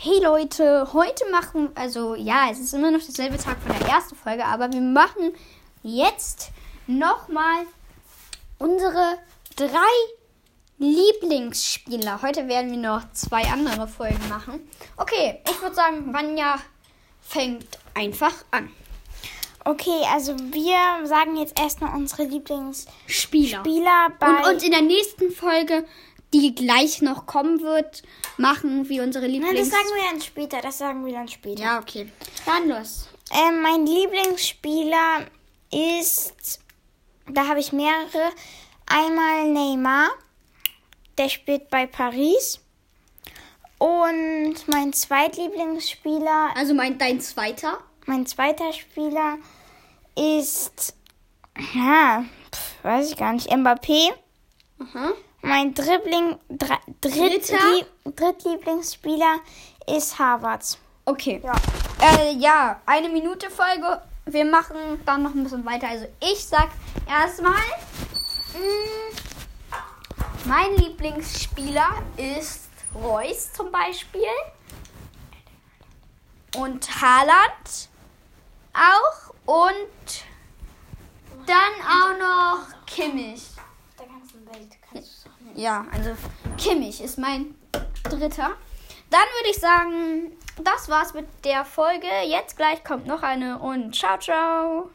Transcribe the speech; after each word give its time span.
Hey 0.00 0.20
Leute, 0.22 0.92
heute 0.92 1.28
machen, 1.32 1.70
also 1.74 2.14
ja, 2.14 2.50
es 2.52 2.60
ist 2.60 2.72
immer 2.72 2.92
noch 2.92 3.00
derselbe 3.00 3.36
Tag 3.36 3.56
von 3.60 3.76
der 3.76 3.88
ersten 3.88 4.14
Folge, 4.14 4.44
aber 4.44 4.72
wir 4.72 4.80
machen 4.80 5.32
jetzt 5.82 6.52
nochmal 6.86 7.66
unsere 8.58 9.18
drei 9.56 9.68
Lieblingsspieler. 10.78 12.22
Heute 12.22 12.46
werden 12.46 12.70
wir 12.70 12.78
noch 12.78 13.12
zwei 13.12 13.42
andere 13.50 13.88
Folgen 13.88 14.28
machen. 14.28 14.70
Okay, 14.96 15.40
ich 15.50 15.60
würde 15.60 15.74
sagen, 15.74 16.14
Vanja 16.14 16.60
fängt 17.20 17.66
einfach 17.94 18.34
an. 18.52 18.70
Okay, 19.64 20.06
also 20.14 20.36
wir 20.38 21.08
sagen 21.08 21.36
jetzt 21.38 21.58
erstmal 21.58 21.96
unsere 21.96 22.22
Lieblingsspieler 22.22 23.58
Spieler. 23.64 24.12
bei. 24.20 24.28
Und, 24.28 24.54
und 24.54 24.62
in 24.62 24.70
der 24.70 24.82
nächsten 24.82 25.32
Folge, 25.32 25.84
die 26.34 26.54
gleich 26.54 27.00
noch 27.02 27.26
kommen 27.26 27.60
wird, 27.60 28.02
machen 28.36 28.88
wir 28.88 29.02
unsere 29.02 29.24
Nein, 29.26 29.32
Lieblings... 29.40 29.70
das 29.70 29.78
sagen 29.78 29.88
wir 29.94 30.10
dann 30.10 30.20
später. 30.20 30.60
Das 30.60 30.78
sagen 30.78 31.04
wir 31.06 31.12
dann 31.12 31.28
später. 31.28 31.62
ja, 31.62 31.78
okay. 31.78 32.10
Dann 32.44 32.68
los. 32.68 33.08
Ähm, 33.32 33.62
mein 33.62 33.86
Lieblingsspieler 33.86 35.26
ist. 35.72 36.60
Da 37.30 37.46
habe 37.46 37.60
ich 37.60 37.72
mehrere. 37.72 38.30
Einmal 38.86 39.48
Neymar. 39.50 40.08
Der 41.18 41.28
spielt 41.28 41.68
bei 41.68 41.86
Paris. 41.86 42.60
Und 43.78 44.56
mein 44.66 44.92
zweitlieblingsspieler, 44.92 46.50
Also 46.56 46.74
mein, 46.74 46.98
dein 46.98 47.20
zweiter. 47.20 47.78
mein 48.06 48.26
zweiter 48.26 48.72
Spieler 48.72 49.36
ist. 50.16 50.94
Ja, 51.74 52.24
pf, 52.52 52.84
weiß 52.84 53.10
ich 53.10 53.16
gar 53.16 53.32
nicht. 53.32 53.50
Mbappé. 53.52 54.10
Aha. 54.80 55.12
Mein 55.42 55.72
Dribbling, 55.74 56.36
dra, 56.48 56.78
dritt, 57.00 57.52
Drittlieblingsspieler 58.04 59.38
ist 59.86 60.18
Harvards. 60.18 60.78
Okay. 61.04 61.40
Ja. 61.42 61.54
Äh, 62.00 62.32
ja, 62.34 62.80
eine 62.86 63.08
Minute 63.08 63.48
Folge. 63.50 64.02
Wir 64.26 64.44
machen 64.44 64.76
dann 65.06 65.22
noch 65.22 65.34
ein 65.34 65.42
bisschen 65.44 65.64
weiter. 65.64 65.88
Also 65.88 66.06
ich 66.20 66.44
sag 66.46 66.68
erstmal, 67.08 67.52
mh, 68.52 69.16
mein 70.44 70.74
Lieblingsspieler 70.76 72.02
ist 72.16 72.68
Reus 72.94 73.52
zum 73.52 73.70
Beispiel. 73.70 74.20
Und 76.56 76.88
Haaland 77.00 77.88
auch. 78.74 79.34
Und 79.46 80.24
dann 81.46 81.74
auch 81.86 82.18
noch 82.18 82.86
Kimmich. 82.86 83.42
Ganzen 84.38 84.46
Welt 84.46 84.76
kannst 84.90 85.26
Ja, 85.54 85.86
also 85.92 86.10
Kimmich 86.56 87.00
ist 87.00 87.18
mein 87.18 87.54
dritter. 88.04 88.50
Dann 89.10 89.20
würde 89.20 89.50
ich 89.50 89.58
sagen, 89.58 90.32
das 90.62 90.88
war's 90.88 91.14
mit 91.14 91.26
der 91.44 91.64
Folge. 91.64 92.06
Jetzt 92.26 92.56
gleich 92.56 92.84
kommt 92.84 93.06
noch 93.06 93.22
eine 93.22 93.58
und 93.58 93.94
ciao, 93.94 94.18
ciao. 94.18 94.90